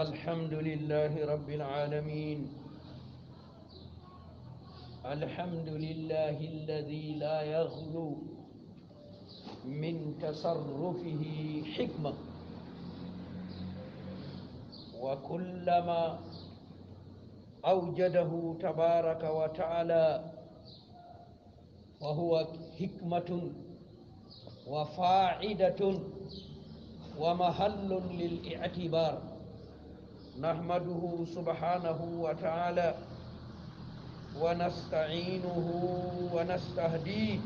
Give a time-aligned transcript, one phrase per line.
[0.00, 2.46] الحمد لله رب العالمين
[5.04, 8.16] الحمد لله الذي لا يغلو
[9.64, 12.12] من تصرفه حكمة
[15.00, 16.18] وكلما
[17.64, 20.24] أوجده تبارك وتعالى
[22.00, 22.46] وهو
[22.80, 23.50] حكمة
[24.68, 25.98] وفاعدة
[27.20, 29.31] ومحل للاعتبار
[30.40, 32.94] نحمده سبحانه وتعالى
[34.40, 35.66] ونستعينه
[36.34, 37.40] ونستهديه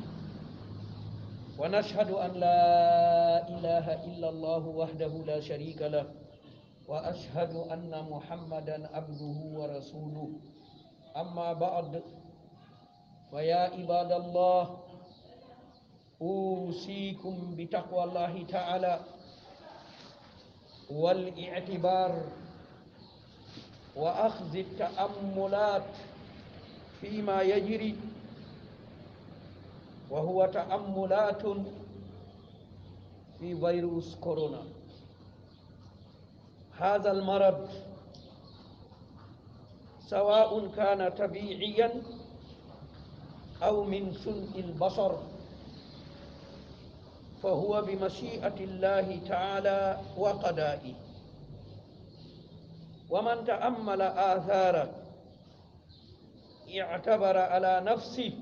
[1.59, 6.06] ونشهد أن لا إله إلا الله وحده لا شريك له
[6.88, 10.28] وأشهد أن محمدا عبده ورسوله
[11.16, 12.02] أما بعد
[13.30, 14.78] فيا عباد الله
[16.23, 19.00] أوصيكم بتقوى الله تعالى
[20.90, 22.12] والاعتبار
[23.96, 25.86] وأخذ التأملات
[27.00, 27.96] فيما يجري
[30.10, 31.42] وهو تأملات
[33.40, 34.62] في فيروس كورونا
[36.78, 37.68] هذا المرض
[40.06, 42.02] سواء كان طبيعيا
[43.62, 45.12] أو من سوء البصر
[47.42, 50.92] فهو بمشيئة الله تعالى وقدائه
[53.10, 54.95] ومن تأمل آثاره
[56.80, 58.32] اعتبر على نفسه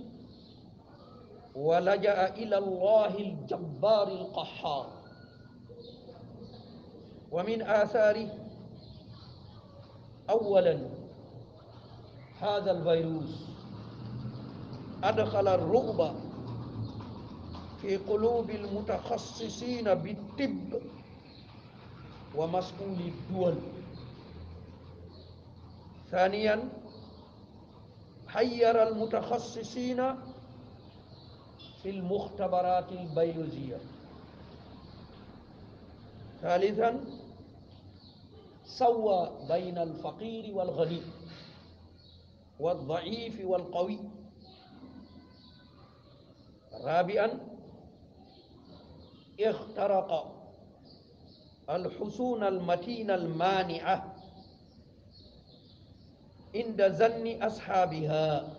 [1.55, 4.87] ولجأ إلى الله الجبار القحار
[7.31, 8.29] ومن آثاره
[10.31, 10.91] أولا
[12.41, 13.47] هذا الفيروس
[15.05, 16.15] أدخل الرغبة
[17.83, 20.81] في قلوب المتخصصين بالطب
[22.37, 23.55] ومسؤولي الدول
[26.15, 26.69] ثانيا
[28.27, 30.15] حير المتخصصين
[31.83, 33.77] في المختبرات البيولوجية
[36.43, 37.05] ثالثا
[38.65, 41.03] سوى بين الفقير والغني
[42.61, 43.99] والضعيف والقوي
[46.85, 47.31] رابعا
[49.41, 50.35] اخترق
[51.71, 54.14] الحصون المتينة المانعة
[56.55, 58.57] عند ظن أصحابها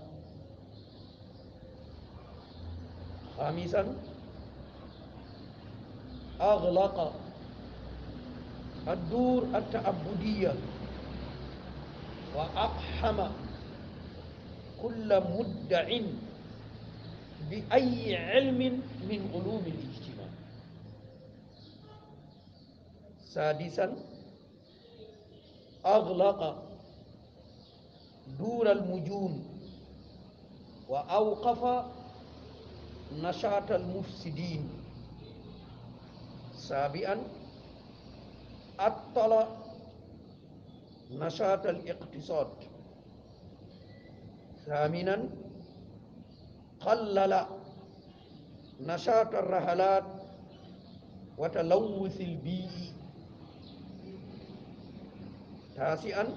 [3.37, 3.83] خامسا
[6.41, 6.99] أغلق
[8.93, 10.53] الدور التعبدية
[12.35, 13.21] وأقحم
[14.81, 15.99] كل مدع
[17.49, 20.29] بأي علم من علوم الاجتماع
[23.25, 23.95] سادسا
[25.85, 26.74] أغلق
[28.27, 29.45] دور المجون
[30.89, 31.85] وأوقف
[33.13, 34.69] نشاط المفسدين
[36.57, 37.17] سابعا
[38.79, 39.45] أطل
[41.11, 42.47] نشاط الاقتصاد
[44.65, 45.17] ثامنا
[46.81, 47.45] قلل
[48.81, 50.03] نشاط الرحلات
[51.37, 52.91] وتلوث البيئي
[55.75, 56.27] تاسعا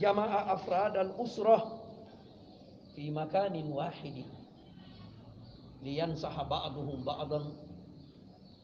[0.00, 1.78] جمع أفراد الأسرة
[2.96, 4.24] في مكان واحد
[5.82, 7.44] لينصح بعضهم بعضا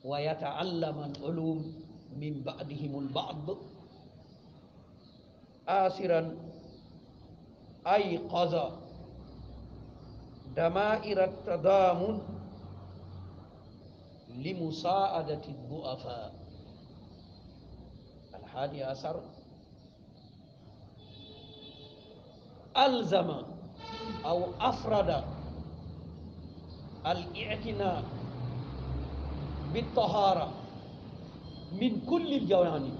[0.04, 1.75] ويتعلم العلوم
[2.16, 3.50] من بعضهم البعض
[5.69, 6.37] آسرا
[7.87, 8.72] أيقظ
[10.56, 12.19] دمائر التضامن
[14.28, 16.34] لمساعدة الضعفاء
[18.34, 19.22] الحادي عشر
[22.77, 23.33] ألزم
[24.27, 25.25] أو أفرد
[27.06, 28.03] الاعتناء
[29.75, 30.49] بالطهارة
[31.72, 32.94] من كل الجوانب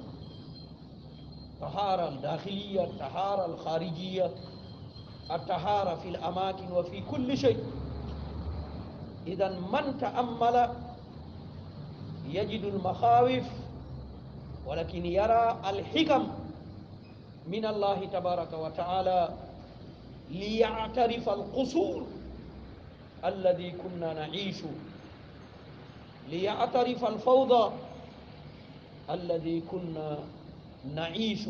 [1.55, 4.31] الطهارة الداخلية الطهارة الخارجية
[5.31, 7.65] الطهارة في الأماكن وفي كل شيء
[9.27, 10.71] إذا من تأمل
[12.29, 13.45] يجد المخاوف
[14.67, 16.29] ولكن يرى الحكم
[17.49, 19.29] من الله تبارك وتعالى
[20.33, 22.07] ليعترف القصور
[23.25, 24.57] الذي كنا نعيش
[26.29, 27.75] ليعترف الفوضى
[29.11, 30.19] الذي كنا
[30.95, 31.49] نعيش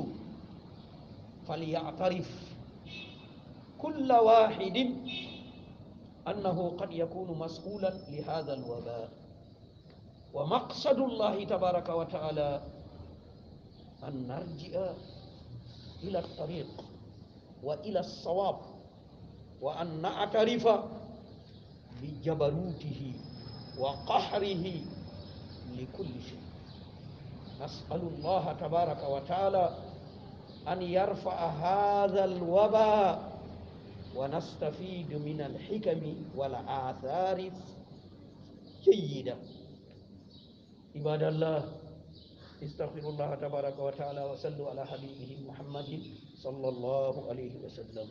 [1.49, 2.29] فليعترف
[3.79, 4.77] كل واحد
[6.29, 9.09] أنه قد يكون مسؤولا لهذا الوباء
[10.35, 12.63] ومقصد الله تبارك وتعالى
[14.09, 14.93] أن نرجع
[16.03, 16.85] إلى الطريق
[17.63, 18.57] وإلى الصواب
[19.63, 20.69] وأن نعترف
[22.03, 23.13] بجبروته
[23.79, 24.67] وقهره
[25.75, 26.43] لكل شيء
[27.61, 29.77] نسأل الله تبارك وتعالى
[30.69, 33.33] أن يرفع هذا الوباء
[34.17, 37.51] ونستفيد من الحكم والآثار
[38.83, 39.37] جيدا
[40.97, 41.65] عباد الله
[42.63, 46.01] استغفر الله تبارك وتعالى وصلوا على حبيبه محمد
[46.43, 48.07] صلى الله عليه وسلم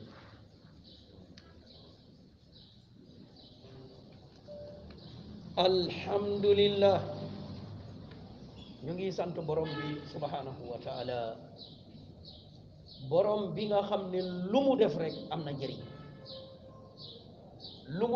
[5.66, 7.00] alhamdulillah
[8.86, 9.08] ñu ngi
[9.48, 11.20] borom bi subhanahu wa taala
[13.10, 15.80] borom bi nga xam lumu lu mu def rek am na njëriñ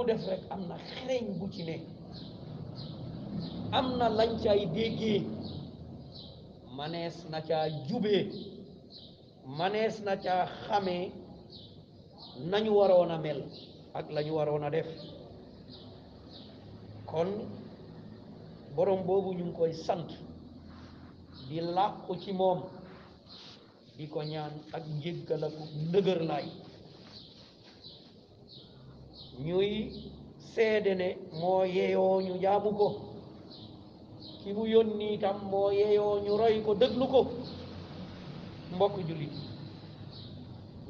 [0.08, 1.76] def rek am xereñ bu ci ne
[3.78, 5.22] am na lañ caay déggee
[6.80, 8.26] Manes na caa jubee
[9.60, 10.14] manees na
[12.52, 12.72] nañu
[13.24, 13.40] mel
[14.00, 14.90] ak lañu waroon def
[17.12, 17.30] kon
[18.76, 20.10] borom boobu ñu ngi koy sant
[21.48, 22.60] di làqu ci moom
[23.98, 25.54] di ko ñaan ak njéggal ak
[25.88, 26.48] ndëgër laay
[29.46, 29.72] ñuy
[30.54, 31.08] seede ne
[31.40, 32.98] moo yeyoo ñu jaamuko ko
[34.44, 37.22] ki mu yónni itam moo yeyoo ñu roy ko déglu ko
[38.76, 39.36] mbokk jullit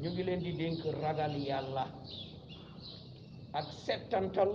[0.00, 1.84] ñu ngi leen di dénk ragal yàlla
[3.58, 4.50] ak settantal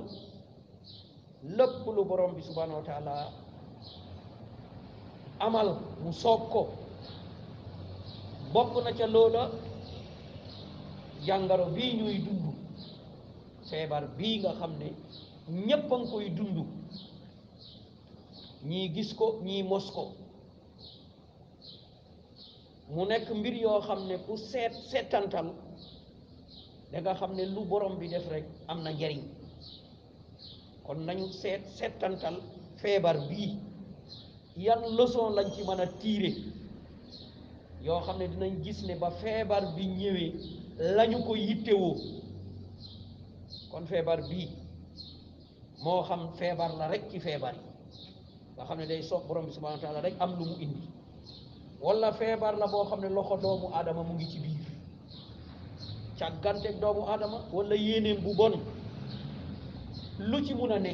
[1.44, 3.32] lépp lu borom bi subhanahu wa taala
[5.40, 6.68] amal mu soob ko
[8.54, 9.50] bokk na ca loola
[11.26, 12.54] jàngaro bii ñuy dund
[13.70, 14.88] feebar bii nga xam ne
[15.68, 16.58] ñépp a ngi koy dund
[18.68, 20.04] ñii gis ko ñii mos ko
[22.94, 25.48] mu nekk mbir yoo xam ne ku seet seetantal
[26.92, 29.41] da nga xam ne lu borom bi def rek am na njariñ
[30.86, 32.38] kon nañu seet seetantal
[32.82, 33.54] feebar bii
[34.58, 36.32] yan leçon lañ ci mën a tiire
[37.86, 40.30] yoo xam ne dinañ gis ne ba feebar bi ñëwee
[40.98, 41.96] lañu ko yittewoo
[43.72, 44.48] kon feebar bii
[45.84, 49.52] moo xam feebar la rek ci feebar yi nga xam ne day soob borom bi
[49.56, 50.86] subhanahu wa taala rek am lu mu indi
[51.86, 54.66] wala feebar la boo xam ne loxo doomu aadama mu ngi ci biir
[56.18, 58.54] càggante doomu aadama wala yéeneem bu bon
[60.28, 60.94] lu ci mun a ne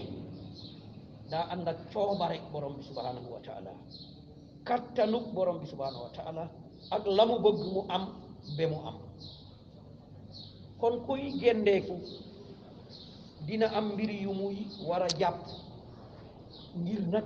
[1.32, 3.72] daa ànd ak coobare borom bi subhanahu wa taala
[4.64, 6.48] kattanu borom bi subhanahu wa
[6.96, 8.04] ak la mu bëgg mu am
[8.58, 8.98] ba mu am
[10.80, 11.96] kon kuy gendeeku
[13.48, 14.56] dina am mbir yu muy
[14.88, 15.42] war a jàpp
[16.78, 17.26] ngir nag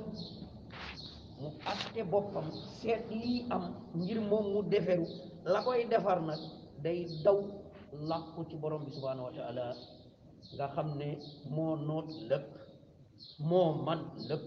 [1.42, 2.48] mu atte boppam
[2.80, 3.64] seet lii am
[3.96, 5.06] ngir moom mu deferu
[5.44, 6.40] la koy defar nag
[6.84, 7.38] day daw
[8.10, 9.76] làkku ci borom bi subhanahu wa
[10.58, 11.10] nga xam ne
[11.56, 12.46] moo noot lépp
[13.50, 14.00] moo man
[14.30, 14.42] lépp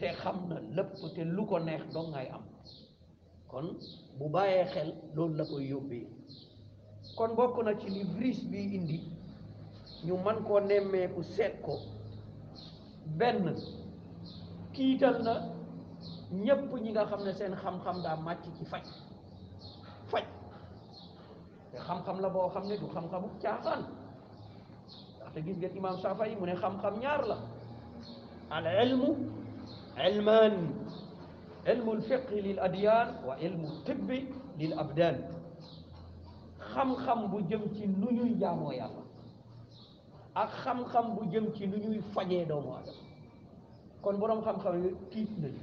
[0.00, 2.44] te xam na lépp te lu ko neex dong ngay am
[3.50, 3.66] kon
[4.18, 6.06] bu bàyyee xel loolu la koy yóbbee
[7.16, 8.98] kon bokk na ci li virus bi indi
[10.06, 11.74] ñu man koo nemmeeku seet ko
[13.18, 13.44] benn
[14.74, 15.34] kiital na
[16.44, 18.84] ñépp ñi nga xam ne seen xam-xam daa màcc ci faj
[20.10, 20.26] faj
[21.70, 23.82] te xam-xam la boo xam ne du xam-xamu caaxaan
[25.38, 27.38] te gis ngeen imam Shafii mu ne xam-xam ñaar la
[28.56, 29.10] al ilmu
[30.10, 30.54] ilmaan
[31.72, 34.18] ilmu lfiqhi lil adyaan wa ilmu tibbi
[34.58, 35.16] lil abdaan
[36.74, 39.02] xam-xam bu jëm ci nu ñuy jaamoo yàlla
[40.34, 42.98] ak xam-xam bu jëm ci nu ñuy fajee doomu aadama
[44.02, 45.60] kon boroom xam-xam yi tiit nañu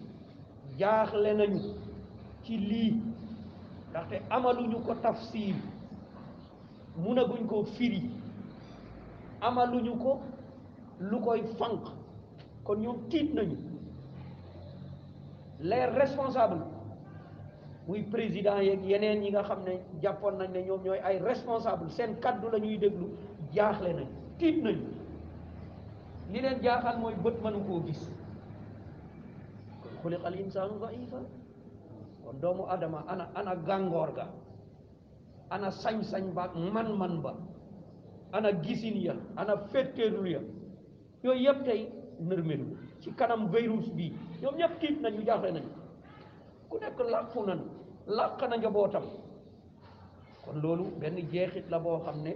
[0.80, 1.60] jaaxle nañu
[2.48, 3.02] ci lii
[3.90, 5.56] ndaxte amaluñu ko tafsir
[6.96, 8.24] munaguñ koo firi
[9.46, 10.12] amaluñu ko
[11.06, 11.86] lu koy fank
[12.66, 13.58] kon ñoom tiit nañu
[15.62, 16.66] les responsables
[17.88, 21.90] muy président yeeg yeneen yi nga xam ne jàppoon nañ ne ñoom ñooy ay responsable
[21.90, 23.08] seen kaddu la ñuy déglu
[23.54, 24.86] jaaxle nañ tiit nañu
[26.32, 28.02] li leen jaaxal mooy bët mënu koo gis
[30.02, 31.20] xuliq al insanu daifa
[32.26, 34.28] kon doomu adama ana ana gàngoor ga
[35.50, 37.36] ana sañ-sañ ba man-man ba
[38.32, 40.40] ana gisin ya ana fetteelu ya
[41.24, 41.82] yooy yëpp tey
[42.30, 42.68] nërmelu
[43.02, 44.06] ci kanam virus bi
[44.42, 45.72] ñoom ñëpp tiit nañu jaaxle nañu
[46.70, 47.66] ku nekk làqu nañu
[48.18, 49.04] làq na njabootam
[50.44, 52.32] kon loolu benn jeexit la boo xam ne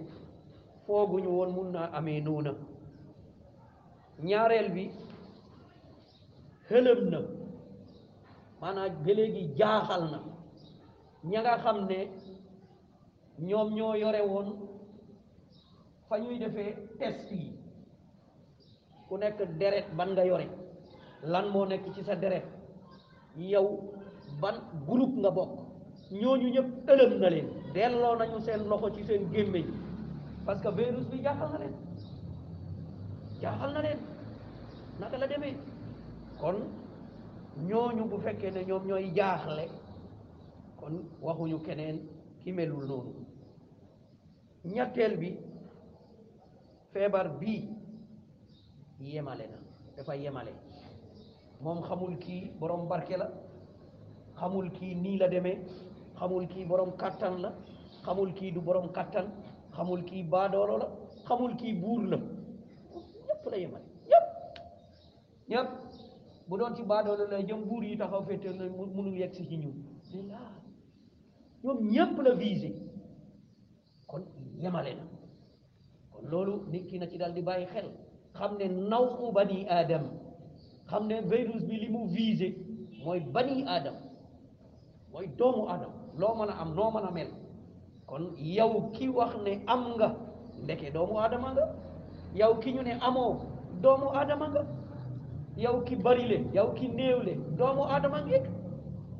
[0.88, 2.52] fooguñu woon mun naa amee noona
[4.28, 4.86] ñaareel bi
[6.70, 7.20] xëlëm na
[8.62, 10.20] maanaam ba léegi jaaxal na
[11.30, 12.00] ña nga xam ne
[13.50, 14.48] ñoom ñoo yore woon
[16.10, 17.52] fa ñuy defee test yi
[19.08, 20.48] ku nekk deret ban nga yore
[21.34, 22.46] lan moo nekk ci sa deret
[23.52, 23.68] yow
[24.42, 24.56] ban
[24.88, 25.52] groupe nga bokk
[26.22, 29.66] ñooñu ñëpp ëlëm na leen delloo nañu seen loxo ci seen gémmiñ
[30.46, 31.74] parce que virus bi jaaxal na leen
[33.42, 34.00] jaaxal na leen
[35.00, 35.56] naka la demee
[36.42, 36.58] kon
[37.70, 39.66] ñooñu bu fekkee ne ñoom ñooy jaaxle
[40.80, 40.94] kon
[41.26, 41.98] waxuñu keneen
[42.42, 43.12] ki melul noonu
[44.74, 45.32] ñetteel bi
[46.94, 47.52] favor B
[49.08, 49.58] ये माले ना
[50.02, 50.54] F I ए माले
[51.64, 53.26] मोम खमुल की बरम बरकेला
[54.38, 55.54] खमुल की नीला डेमे
[56.20, 57.50] खमुल की बरम कटन ला
[58.06, 59.26] खमुल की दु बरम कटन
[59.76, 60.88] खमुल की बादोलो ला
[61.28, 62.18] खमुल की बूर ला
[63.32, 64.26] यप ला ये माले यप
[65.54, 65.68] यप
[66.50, 69.72] बुडोन ची बादोलो ला जम बूर ये ताहो फेटे ला मुनुल एक हिन्यू
[70.34, 70.44] ला
[71.66, 72.70] यो म्यप ला वीजे
[74.12, 74.22] कौन
[74.66, 75.04] ये माले ना
[76.28, 77.88] loolu nit ki na ci daal di bàyyi xel
[78.34, 80.04] xam ne naw bani aadam
[80.90, 82.48] xam ne virus bi limu mu visé
[83.04, 83.96] mooy bani aadam
[85.12, 87.30] mooy doomu aadam loo mën a am noo mën a mel
[88.10, 88.24] kon
[88.58, 90.10] yow ki wax ne am nga
[90.64, 91.66] ndeke doomu aadama nga
[92.40, 93.32] yow ki ñu ne amoo
[93.84, 94.62] doomu aadama nga
[95.64, 98.46] yow ki barile yow ki néewle doomu aadama ngeeg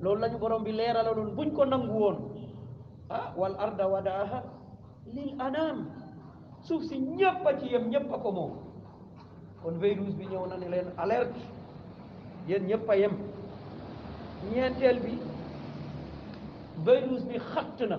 [0.02, 2.18] loolu la ñu borom bi leeralaloon buñ ko nangu woon
[3.10, 4.40] ah wal arda wadaaha
[5.14, 5.78] lil anam
[6.70, 8.52] suuf si ñëpp a ci yem ñëpp ko moom
[9.64, 11.40] kon veille bi ñëw na ne leen alerte
[12.48, 13.12] yéen ñëpp a yem
[14.54, 15.14] ñeenteel bi
[16.86, 17.98] veille bi xatt na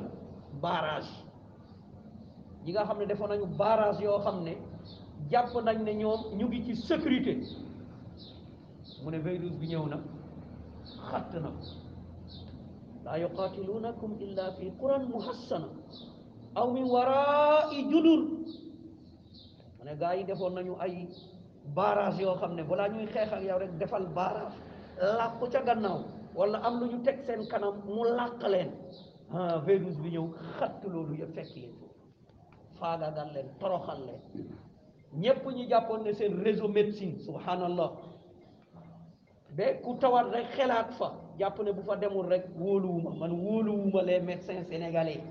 [0.63, 1.11] barrage
[2.65, 4.53] ñi nga xam ne defoon nañu barrage yoo xam ne
[5.31, 7.35] jàpp nañ ne ñoom ñu ngi ci sécurité
[9.03, 9.99] mu ne veille bi ñëw na
[11.11, 11.51] xatt na
[13.05, 15.69] laa yuqatilunakum illa fi quran muhassana
[16.55, 18.21] aw min warai judur
[19.85, 21.09] mu gaay yi defoon nañu ay
[21.75, 24.57] barrage yoo xam ne balaa ñuy xeex yow rek defal barrage
[25.19, 26.01] làqu ca gannaaw
[26.39, 28.71] wala am lu ñu teg seen kanam mu làq leen
[29.67, 30.27] virus bi ñëw
[30.59, 31.73] xatt loolu yëpp fekk leen
[32.79, 34.21] faagagal leen toroxal leen
[35.23, 37.91] ñëpp ñu jàppoon ne seen réseau médecine subhanallah
[39.57, 41.07] be ku tawar rek xelaat fa
[41.39, 45.23] jàpp ne bu fa demul rek wóoluwuma man wóoluwuma les médecins sénégalais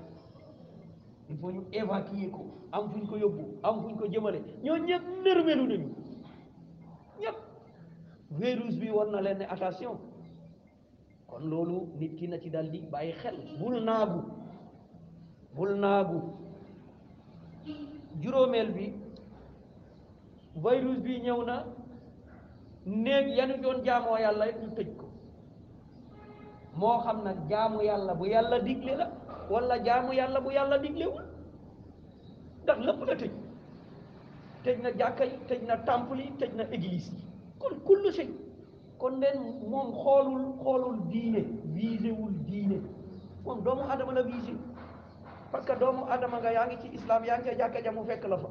[1.30, 5.04] il faut ñu évacuer ko am fuñ ko yóbbu am fuñ ko jëmale ñoo ñëpp
[5.24, 5.88] nërmelu nañu
[7.20, 7.36] ñëpp
[8.38, 9.96] virus bi war na leen ne attention
[11.28, 14.20] kon loolu nit ki na ci dal di bàyyi xel bul naagu
[15.54, 16.18] bul naagu
[18.20, 18.86] juróomeel bi
[20.56, 21.64] virus bi ñëw na
[22.86, 25.06] néeg yanu doon jaamoo yàlla ñu tëj ko
[26.76, 29.06] moo xam nag jaamu yàlla bu yàlla digle la
[29.50, 31.26] wala jaamu yàlla bu yàlla diglewul
[32.62, 33.32] ndax lépp la tëj
[34.64, 37.22] tëj na jàkka yi tëj na temple yi tëj na église yi
[37.62, 38.28] kon kullu shay
[39.02, 39.38] kon leen
[39.74, 41.40] moom xoolul xoolul diine
[41.76, 42.78] visewul diine
[43.44, 44.54] moom doomu adama la visé
[45.52, 48.02] parce que doomu adama nga yaa ngi ci islam yaa ngi ca jàkka ja mu
[48.10, 48.50] fekk la fa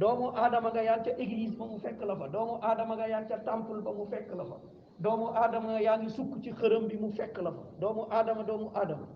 [0.00, 3.06] doomu adama nga yaa ngi ca église ba mu fekk la fa doomu adama nga
[3.12, 3.56] yaa ngi ca
[3.96, 4.56] mu fekk la fa
[5.04, 8.70] doomu adama yaa ngi sukk ci xërëm bi mu fekk la fa doomu adama doomu
[8.82, 9.06] adama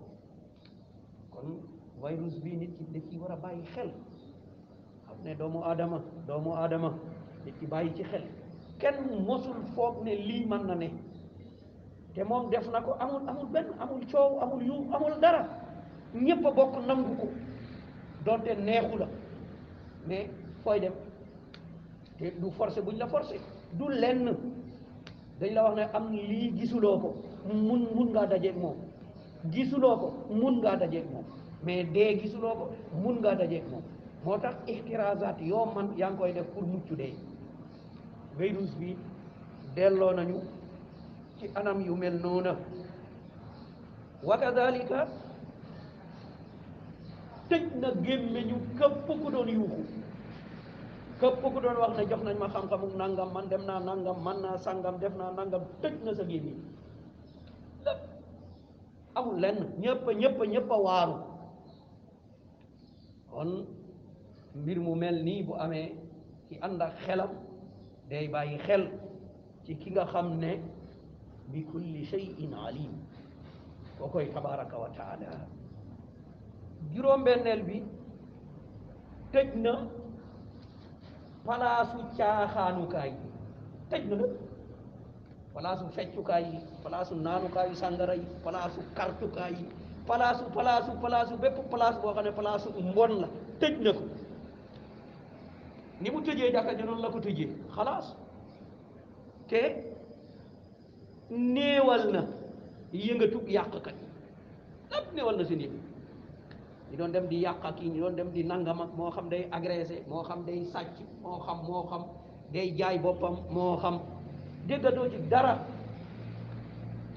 [1.40, 1.58] kon
[2.02, 3.90] virus bii nit ki da ci war a bàyyi xel
[5.06, 6.90] xam ne doomu aadama doomu aadama
[7.44, 8.24] nit ki bàyyi ci xel
[8.78, 10.88] kenn mosul foog ne lii mën na ne
[12.14, 15.42] te moom def na ko amul amul benn amul coow amul yu amul dara
[16.14, 17.28] ñëpp a bokk nangu ko
[18.24, 19.06] donte neexu la
[20.06, 20.30] mais
[20.64, 20.92] fooy dem
[22.18, 23.40] te du forcé buñ la forcé
[23.72, 24.36] du lenn
[25.40, 27.14] dañ la wax ne am lii gisuloo ko
[27.52, 28.87] mun mun ngaa dajeeg moom
[29.46, 31.24] gisuloo ko mun ngaa daje moom
[31.62, 32.64] mais dee gisuloo ko
[33.02, 33.84] mun ngaa daje moom
[34.24, 37.14] moo tax ixtiraasaat yoo man yaa ngi koy def pour mucc dee
[38.38, 38.90] virus bi
[39.76, 40.38] delloo nañu
[41.38, 42.52] ci anam yu mel noona
[44.26, 45.00] wa kadalika
[47.48, 49.94] tëj na gémmeñu këpp ku doon yuuxu
[51.20, 54.36] këpp ku doon wax ne jox nañ ma xam-xamu nangam man dem naa nangam man
[54.44, 56.58] naa sangam def naa nangam tëj na sa gémmeñ
[59.18, 61.14] amul lenn ñëpp a ñëpp ñëpp a waaru
[63.32, 63.50] kon
[64.60, 65.88] mbir mu mel nii bu amee
[66.46, 67.32] ki ànd xelam
[68.10, 68.82] day bàyyi xel
[69.64, 70.52] ci ki nga xam ne
[71.50, 72.92] bi kulli shay'in alim
[73.96, 75.28] koo koy tabaraka wa taala
[76.92, 77.76] juróom-benneel bi
[79.32, 79.74] tëj na
[81.46, 83.10] palaasu caaxaanukaay
[83.90, 84.38] tëj na lépp
[85.58, 89.64] palaasu feccukaay yi palaasu naanukaayu sàngara yi palaasu kartukaay yi
[90.08, 93.28] palaasu palaasu palaasu bépp place boo xam ne palaasu mbon la
[93.60, 94.04] tëj na ko
[96.02, 98.06] ni mu tëjee jàkka ji noonu la ko tëjee xalaas
[99.50, 99.60] te
[101.30, 102.22] néewal na
[102.94, 103.98] yëngatu yàqkat
[104.92, 105.80] lépp néewal na seen yëngu
[106.90, 109.28] ñu doon dem di yàq ak yi ñu doon dem di nangam ak moo xam
[109.28, 112.02] day agressé moo xam day sàcc moo xam moo xam
[112.52, 113.98] day jaay boppam moo xam
[114.68, 115.56] déggatoo ci dara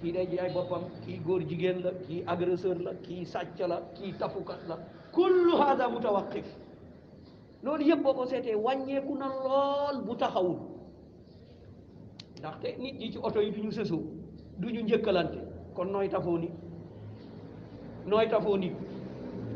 [0.01, 4.13] kii day jaay boppam kii góor jigéen la kii agresseur la kii sàcc la kii
[4.13, 4.77] tafukat la
[5.11, 6.45] kullu hada mutawaqif
[7.63, 10.57] loolu yëpp boo ko seetee wàññeeku na lool bu taxawul
[12.39, 14.01] ndaxte nit ñi ci oto yi du ñu sesoo
[14.57, 15.37] du ñu njëkkalante
[15.75, 16.49] kon nooy tafoo ni
[18.07, 18.73] nooy tafoo nit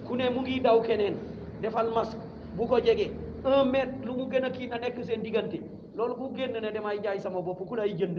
[0.08, 1.16] ku ne mu ngi daw keneen
[1.62, 2.20] defal masque
[2.58, 3.10] bu ko jege
[3.46, 5.62] un mètre lu mu gën a kii na nekk seen diggante
[5.96, 8.18] loolu ku génn ne damay jaay sama bopp ku lay jënd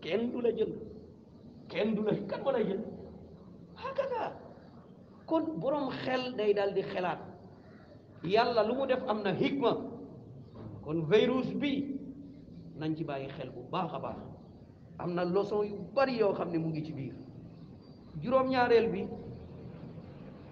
[0.00, 0.74] kenn du la jënd
[1.68, 2.84] kenn du la kan ma lay jënd
[3.74, 4.32] hakaka ah,
[5.26, 7.18] kon borom xel day dal di xelaat
[8.24, 9.72] yàlla lu mu def am na hikma
[10.84, 11.98] kon virus bi
[12.78, 14.20] nañ ci bàyyi xel bu baax a baax
[14.98, 17.14] am na leçon yu bari yoo xam ne mu ngi ci biir
[18.22, 19.02] juróom-ñaareel bi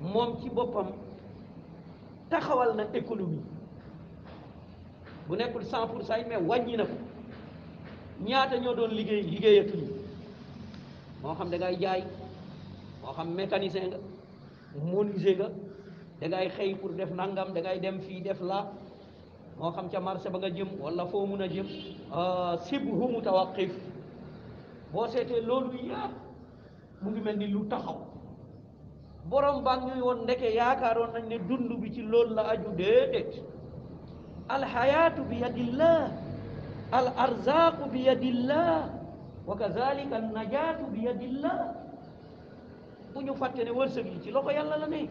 [0.00, 0.87] moom ci boppam
[2.31, 3.54] taxawal na économie
[5.28, 6.95] bu nekkul cent pour cent yi mais wàññi na ko
[8.21, 9.88] ñaata ñoo doon liggéey liggéeyatuñu
[11.23, 12.02] moo xam da ngay jaay
[13.00, 13.99] moo xam mécanicien nga
[14.76, 15.49] menuisier nga
[16.21, 18.66] da ngay xëy pour def nangam dangay dem fii def laa
[19.59, 21.66] moo xam ca marché ba nga jëm wala foo mun a jëm
[22.12, 23.73] euh, sibhu mutawaqif
[24.93, 26.14] boo seetee loolu yëpp
[27.02, 27.97] mu ngi mel ni lu taxaw
[29.31, 33.33] borom baa ngi woon ndeke yaakaaroon nañ ne dund bi ci loolu la aju déedéet
[34.49, 36.13] al hayatu biyadillah
[36.93, 38.93] al arzaqu biyadillah
[39.49, 41.73] wa kazalika an najatu biyadillah
[43.15, 45.09] bu ñu fatte ne wërsëg ci loxo yàlla la ne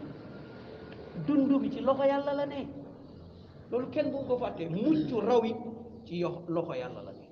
[1.26, 2.68] dund ci loxo yàlla la ne
[3.72, 5.58] loolu kenn bu ko fàtte mucc rawit
[6.06, 7.26] ci loxo yàlla ne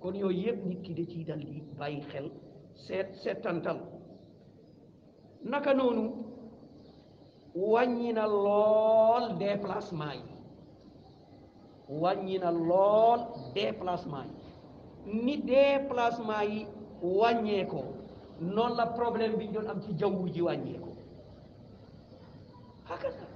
[0.00, 2.30] kon yooyu yëpp nit ki da di bàyyi xel
[2.74, 3.78] seet seetantal
[5.44, 6.26] naka noonu
[7.54, 10.31] wàññi na lool déplacement yi
[11.88, 13.20] wàññi na lool
[13.54, 14.28] déplacement
[15.06, 16.66] yi ni déplacement yi
[17.02, 17.82] wàññee ko
[18.40, 20.88] la problème bi ñu doon am ci jaww ji wàññee ko
[22.84, 23.26] hakasa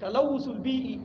[0.00, 1.00] talawusul bii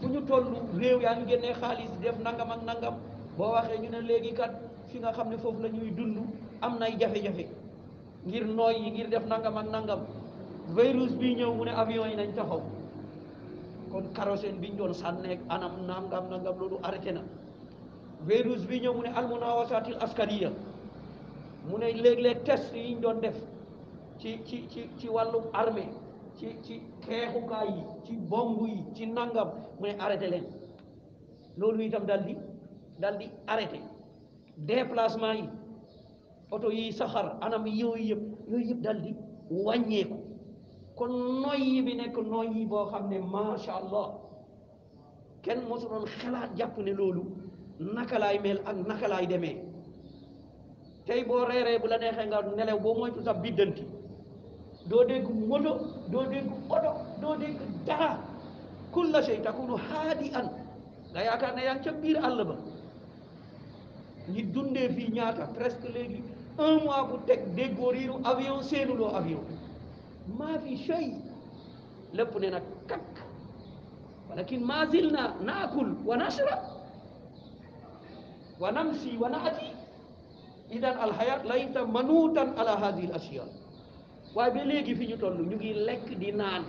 [0.00, 0.44] fu ñu toll
[0.80, 2.94] réew yaa ngi génnee xaalis def nangam ak nangam
[3.36, 4.52] boo waxee ñu ne léegi kat
[4.88, 6.22] fi nga xam ne foofu lañuy dundu
[6.60, 7.46] am nay jafe-jafe
[8.26, 10.00] ngir nooy yi ngir def nangam ak nangam
[10.76, 12.60] virus bii ñëw mu ne avion yi nañ taxaw
[13.92, 17.22] kon karoseen biñ doon sànneeg anam nangam nangam loolu arrêté na
[18.28, 20.50] virus bi ñëw mu ne almunawasatil askariya
[21.68, 23.36] mu ne léeg-léeg test yiñ doon def
[24.18, 25.88] ci ci ci ci wàllum armée
[26.38, 28.58] ci ci xeexukaay yi ci bomb
[28.94, 30.44] ci nangam mu ne arrêté leen
[31.56, 32.36] loolu itam dal di
[32.98, 33.80] dal di arrêté
[34.56, 35.48] déplacement yi
[36.50, 39.14] oto yi saxar anam yooyu yëpp yooyu yëpp dal di
[39.50, 40.25] wàññeeku
[40.96, 44.08] kon noyyi bi nekk noyyi boo xam ne macha allah
[45.42, 47.22] kenn mosu doon xalaat jàpp ne loolu
[47.94, 49.56] naka laay mel ak naka laay demee
[51.06, 53.84] tey boo reeree bu la neexee nga nelew boo moytu sax biddanti
[54.88, 55.72] doo dégg moto
[56.12, 57.56] doo dégg oto doo dégg
[57.86, 58.10] dara
[58.92, 60.46] kulla shay takunu haadi an
[61.12, 62.56] nga ne yaa ngi ca biir àll ba
[64.32, 66.20] ñi dundee fii ñaata presque léegi
[66.64, 69.44] un mois bu teg déggoo riiru avion seenuloo avion
[70.34, 71.06] maa fi shay
[72.16, 72.60] lépp nee na
[72.90, 73.14] kakk
[74.30, 76.62] walakin ma zilna naakul wa nashrab
[78.60, 79.70] wa namsi wa naati
[80.70, 83.48] idan alxayaat laysa manuutan ala hadihi al
[84.34, 86.64] waaye ba léegi fi ñu toll ñu ngi lekk di naan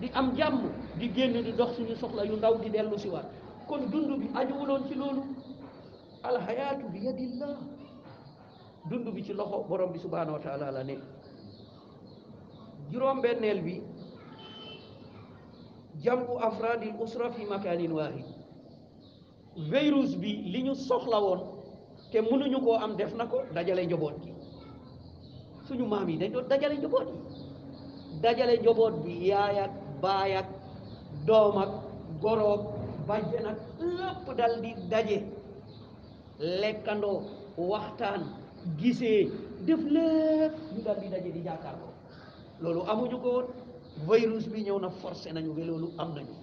[0.00, 0.60] di am jàmm
[0.98, 3.26] di génn di dox ñu soxla yu ndaw di dellu si waat
[3.68, 5.22] kon dund bi ajuwuloon ci loolu
[6.22, 7.56] alxayaatu bi yadillah
[8.90, 10.96] dund bi ci loxo borom bi subhanahu wa taala ne
[12.90, 13.76] juróom benneel bi
[16.04, 18.26] jamu afradil usra fi makanin wahid
[19.72, 21.40] virus bi li ñu soxla woon
[22.84, 24.30] am def na ko dajale njaboot gi
[25.66, 27.18] suñu maam yi dañ doon dajale njaboot yi
[28.22, 29.72] dajale njaboot bi yaay ak
[30.02, 30.48] baay ak
[31.26, 31.56] doom
[34.38, 35.18] dal di daje
[36.60, 37.10] lekando
[37.70, 38.22] waxtaan
[38.78, 39.20] gisee
[39.66, 40.80] def lépp di
[41.14, 41.95] daje di jàkkaarloo
[42.60, 43.46] loolu amuñu ko woon
[44.08, 46.34] virus bi ñëw na forcé nañu ba loolu am nañu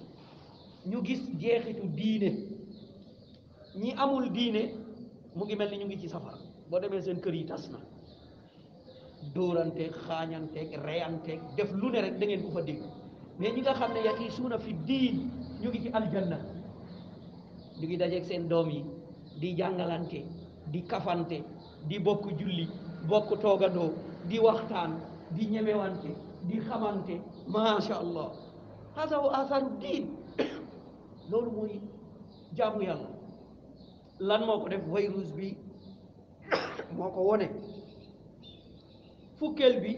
[0.90, 2.30] ñu gis jeexitu diine
[3.82, 4.62] ñi amul diine
[5.36, 6.38] mu ngi mel ni ñu ngi ci safara
[6.70, 7.80] boo demee seen kër yi tas na
[9.34, 12.82] dóoranteeg xaañanteeg reyanteeg def lu ne rek da ngeen ko fa dégg
[13.40, 15.16] mais ñi nga xam ne yaqi suuna fi diin
[15.62, 16.38] ñu ngi ci aljanna
[17.80, 18.86] ñu ngi dajeeg seen doom yi
[19.40, 20.20] di jàngalante
[20.72, 21.44] di kafante
[21.88, 22.68] di bokk julli
[23.08, 23.90] bokk toogandoo
[24.30, 24.92] di waxtaan
[25.32, 28.32] di ñemewante di xamante macha allah
[28.96, 30.08] hada wa asaru diin
[31.30, 31.82] loolu mooy
[32.54, 33.08] jaamu yàlla
[34.20, 35.56] lan moo ko def virus bi
[36.98, 37.48] moo ko wone
[39.40, 39.98] fukkeel bi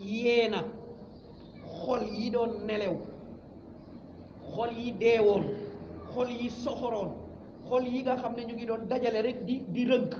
[0.00, 0.64] yeena
[1.84, 2.96] xol yi doon nelew
[4.54, 5.44] xol yi deewoon
[6.14, 7.10] xol yi soxoroon
[7.68, 10.12] xol yi nga xam ne ñu ngi doon dajale rek di di rënk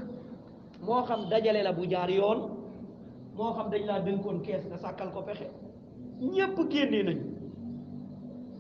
[0.87, 2.52] moo xam dajale la bu jaar yoon
[3.37, 5.47] moo xam dañ laa dénkoon kees nga sàkkal ko pexe
[6.35, 7.25] ñépp génnee nañu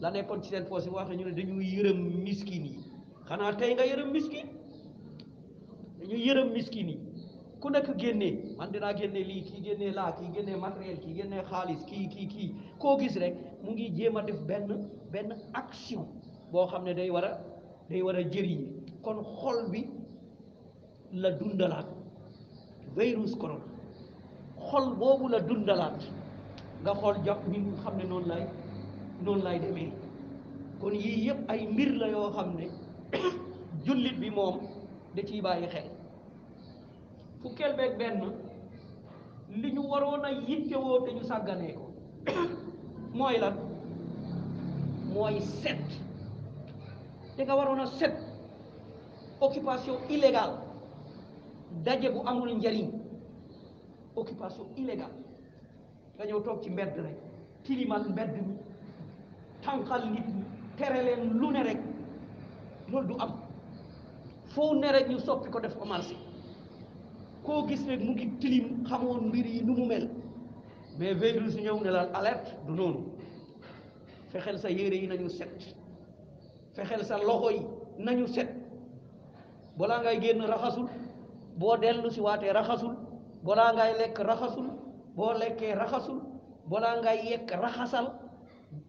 [0.02, 2.78] la nekkoon ci seen poos yi ñu ne dañuy yërëm miskin yi
[3.28, 4.46] xanaa tey nga yërëm miskin
[5.98, 6.96] dañuy yërëm miskin yi
[7.60, 11.36] ku nekk génnee man dinaa génne lii kii génne laa kii génne matériel kii génne
[11.50, 14.68] xaalis kii kii kii koo gis rek mu ngi jéem a def benn
[15.12, 16.06] benn action
[16.52, 17.32] boo xam ne day war a
[17.90, 18.60] day war a jëriñ
[19.04, 19.82] kon xol bi
[21.22, 21.86] la dundalaat
[22.96, 23.71] virus corona
[24.70, 26.00] xol boobu la dundalaat
[26.82, 28.42] nga xool jàpp ni nga xam ne noonu lay
[29.24, 29.90] noonu lay demee
[30.80, 32.66] kon yii yëpp ay mbir la yoo xam ne
[33.86, 34.56] jullit bi moom
[35.14, 35.86] da ciy bàyyi xel
[37.42, 38.20] fukkeel beeg benn
[39.62, 41.86] li ñu waroon a yittewoo te ñu sàgganee ko
[43.18, 43.54] mooy lan
[45.14, 45.84] mooy set
[47.36, 48.16] te nga waroon a set
[49.40, 50.56] occupation illégale
[51.84, 53.01] daje bu amul njariñ
[54.16, 55.14] occupation illégale
[56.16, 57.18] nga toog ci mbedd rek
[57.64, 58.54] tilimal mbedd mi
[59.64, 60.44] tànqal nit ñi
[60.76, 61.80] tere leen lu ne rek
[62.92, 63.32] loolu du am
[64.52, 66.16] foo ne rek ñu soppi ko def ko marché
[67.42, 70.10] koo gis rek mu ngi tilim xamoon mbir yi nu mu mel
[70.98, 73.00] mais veille su ñëw ne alert alerte du noonu
[74.30, 75.74] fexeel sa yére yi nañu set
[76.74, 77.62] fexeel sa loxo yi
[77.98, 78.52] nañu set
[79.78, 80.86] balaa ngay génn raxasul
[81.56, 82.94] boo dellu si waatee raxasul
[83.44, 84.68] balaa ngay lekk raxasul
[85.16, 86.20] boo lekkee raxasul
[86.70, 88.06] balaa ngay yekk raxasal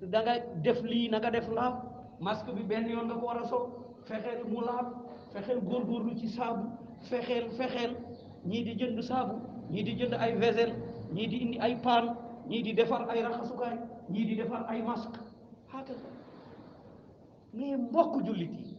[0.02, 1.76] da def lii na nga def laab
[2.20, 3.70] masque bi benn yoon nga ko war a sol
[4.08, 6.66] fexeel mu laab fexeel góorgóorlu ci saabu
[7.10, 7.98] fexeel fexeel
[8.46, 9.36] ñii di jënd saabu
[9.72, 10.76] ñii di jënd ay vaisselle
[11.14, 12.06] ñii di indi ay paan
[12.48, 13.78] ñii di defar ay raxasukaay
[14.12, 15.20] ñii di defar ay masque
[15.72, 15.94] xaata
[17.54, 18.78] mais mbokk jullit yi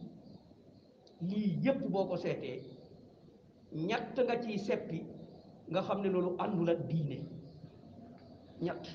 [1.21, 2.63] lii yépp boo ko seetee
[3.75, 5.14] ñett nga ciy seppi
[5.71, 7.17] nga xam ne loolu àndul ak diine
[8.61, 8.85] ñett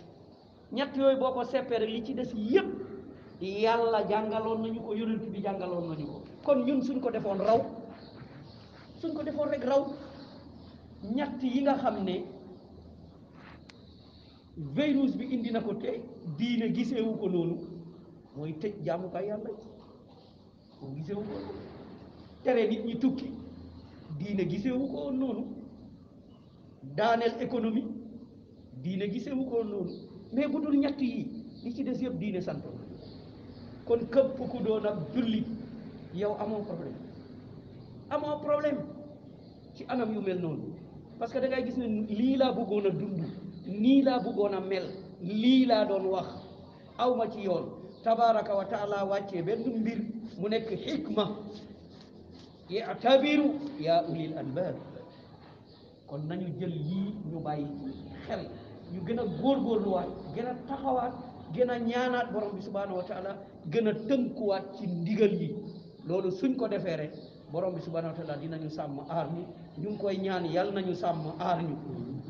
[0.73, 2.67] ñett yooyu boo ko séparé li ci des yépp
[3.41, 7.59] yàlla jàngaloon nañu ko yonent bi jàngaloon nañu ko kon ñun suñ ko defoon raw
[9.01, 9.87] suñ ko defoon rek raw
[11.15, 12.25] ñett yi nga xam ne
[14.57, 16.03] virus bi indi na ko te
[16.39, 17.57] diine gisewu ko noonu
[18.37, 19.51] mooy tëj jàmmukaay yàlla
[20.79, 21.37] ko giseewu ko
[22.45, 23.31] tere nit ñi tukki
[24.19, 25.60] diine gisewu ko noonu
[26.83, 27.85] daaneel économie
[28.83, 29.93] diine gisewu ko noonu
[30.33, 32.63] mais bu dul ñett yi li ci des yëpp diine sant
[33.85, 35.47] kon képp ku doon ab jullit
[36.15, 36.97] yow amoon problème
[38.11, 38.79] amoo problème
[39.75, 40.73] ci anam yu mel noonu
[41.19, 43.25] parce que da gis ne lii laa bëggoon a dund
[43.67, 44.87] nii laa bëggoon a mel
[45.23, 46.29] lii laa doon wax
[46.99, 47.69] aw ma ci yoon
[48.03, 49.99] tabaraka wa taala wàccee benn mbir
[50.39, 51.37] mu nekk xikma
[52.71, 54.75] yatabiru yaa ulil albab
[56.11, 57.67] kon nañu jël yii ñu bàyyi
[58.27, 58.43] xel
[58.93, 61.15] ñu gën a góorgóorluwaat gën a taxawaat
[61.55, 63.33] gën a ñaanaat borom bi subhanahu wa taala
[63.73, 65.49] gën a tënkuwaat ci ndigal yi
[66.09, 67.13] loolu suñ ko defee rek
[67.53, 69.43] borom bi subhanahu wa taala dinañu sàmm aar ñu
[69.83, 71.77] ñu koy ñaan yàlla nañu sàmm aar ñu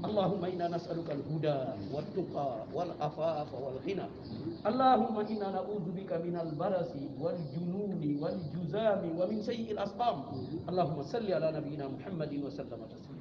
[0.08, 1.58] اللهم إنا نسألك الهدى
[1.94, 4.06] والتقى والعفاف والغنى
[4.70, 10.16] اللهم إنا نعوذ بك من البرس والجنون والجزام ومن سيء الأسقام
[10.70, 13.19] اللهم صل على نبينا محمد وسلم تسليما